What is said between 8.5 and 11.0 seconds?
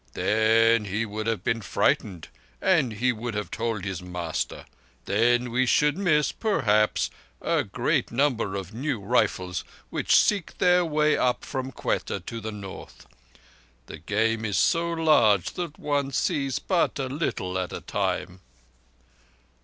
of new rifles which seek their